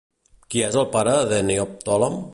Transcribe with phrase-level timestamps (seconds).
[0.53, 2.23] Qui és el pare de Neoptòlem?